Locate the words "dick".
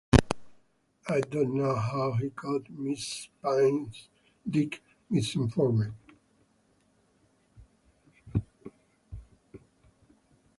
4.49-4.81